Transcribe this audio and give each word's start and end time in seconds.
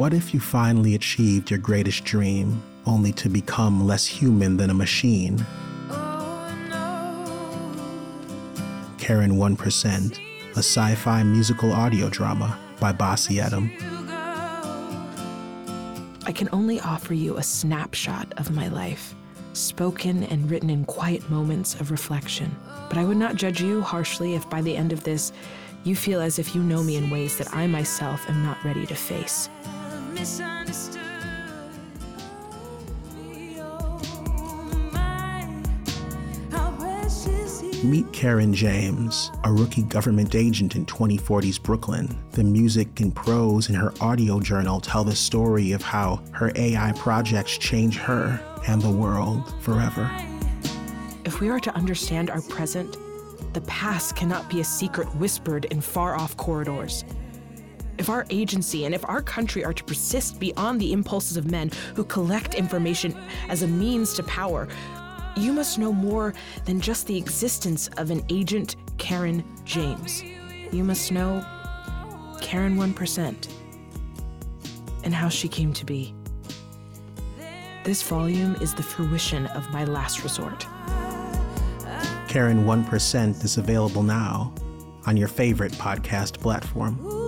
What 0.00 0.14
if 0.14 0.32
you 0.32 0.40
finally 0.40 0.94
achieved 0.94 1.50
your 1.50 1.58
greatest 1.58 2.04
dream, 2.04 2.62
only 2.86 3.12
to 3.12 3.28
become 3.28 3.86
less 3.86 4.06
human 4.06 4.56
than 4.56 4.70
a 4.70 4.74
machine? 4.74 5.44
Karen 8.96 9.32
1%, 9.32 10.18
a 10.52 10.58
sci 10.58 10.94
fi 10.94 11.22
musical 11.22 11.74
audio 11.74 12.08
drama 12.08 12.58
by 12.80 12.94
Bassey 12.94 13.42
Etim. 13.42 13.70
I 16.24 16.32
can 16.32 16.48
only 16.50 16.80
offer 16.80 17.12
you 17.12 17.36
a 17.36 17.42
snapshot 17.42 18.32
of 18.38 18.52
my 18.52 18.68
life, 18.68 19.14
spoken 19.52 20.22
and 20.22 20.50
written 20.50 20.70
in 20.70 20.86
quiet 20.86 21.28
moments 21.28 21.78
of 21.78 21.90
reflection. 21.90 22.56
But 22.88 22.96
I 22.96 23.04
would 23.04 23.18
not 23.18 23.34
judge 23.34 23.60
you 23.60 23.82
harshly 23.82 24.32
if 24.32 24.48
by 24.48 24.62
the 24.62 24.74
end 24.74 24.94
of 24.94 25.04
this, 25.04 25.30
you 25.84 25.94
feel 25.94 26.22
as 26.22 26.38
if 26.38 26.54
you 26.54 26.62
know 26.62 26.82
me 26.82 26.96
in 26.96 27.10
ways 27.10 27.36
that 27.36 27.54
I 27.54 27.66
myself 27.66 28.26
am 28.30 28.42
not 28.42 28.64
ready 28.64 28.86
to 28.86 28.94
face. 28.94 29.50
Meet 37.82 38.12
Karen 38.12 38.52
James, 38.52 39.30
a 39.44 39.52
rookie 39.52 39.82
government 39.82 40.34
agent 40.34 40.76
in 40.76 40.84
2040's 40.84 41.58
Brooklyn. 41.58 42.14
The 42.32 42.44
music 42.44 43.00
and 43.00 43.14
prose 43.14 43.70
in 43.70 43.74
her 43.74 43.94
audio 44.02 44.38
journal 44.38 44.80
tell 44.80 45.02
the 45.02 45.16
story 45.16 45.72
of 45.72 45.80
how 45.80 46.22
her 46.32 46.52
AI 46.56 46.92
projects 46.92 47.56
change 47.56 47.96
her 47.96 48.38
and 48.68 48.82
the 48.82 48.90
world 48.90 49.54
forever. 49.62 50.10
If 51.24 51.40
we 51.40 51.48
are 51.48 51.60
to 51.60 51.74
understand 51.74 52.28
our 52.28 52.42
present, 52.42 52.96
the 53.54 53.62
past 53.62 54.14
cannot 54.14 54.50
be 54.50 54.60
a 54.60 54.64
secret 54.64 55.08
whispered 55.16 55.64
in 55.66 55.80
far 55.80 56.16
off 56.16 56.36
corridors. 56.36 57.04
If 58.00 58.08
our 58.08 58.24
agency 58.30 58.86
and 58.86 58.94
if 58.94 59.06
our 59.10 59.20
country 59.20 59.62
are 59.62 59.74
to 59.74 59.84
persist 59.84 60.40
beyond 60.40 60.80
the 60.80 60.94
impulses 60.94 61.36
of 61.36 61.50
men 61.50 61.70
who 61.94 62.02
collect 62.02 62.54
information 62.54 63.14
as 63.50 63.62
a 63.62 63.66
means 63.66 64.14
to 64.14 64.22
power, 64.22 64.68
you 65.36 65.52
must 65.52 65.78
know 65.78 65.92
more 65.92 66.32
than 66.64 66.80
just 66.80 67.06
the 67.06 67.18
existence 67.18 67.88
of 67.98 68.10
an 68.10 68.24
agent, 68.30 68.76
Karen 68.96 69.44
James. 69.66 70.24
You 70.72 70.82
must 70.82 71.12
know 71.12 71.44
Karen 72.40 72.78
1% 72.78 73.48
and 75.04 75.14
how 75.14 75.28
she 75.28 75.46
came 75.46 75.74
to 75.74 75.84
be. 75.84 76.14
This 77.84 78.02
volume 78.02 78.56
is 78.62 78.72
the 78.72 78.82
fruition 78.82 79.44
of 79.48 79.70
my 79.72 79.84
last 79.84 80.22
resort. 80.22 80.66
Karen 82.28 82.64
1% 82.64 83.44
is 83.44 83.58
available 83.58 84.02
now 84.02 84.54
on 85.04 85.18
your 85.18 85.28
favorite 85.28 85.72
podcast 85.72 86.40
platform. 86.40 87.19